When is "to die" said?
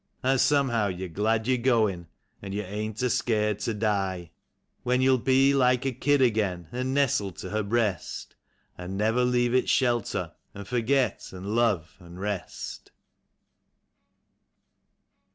3.59-4.31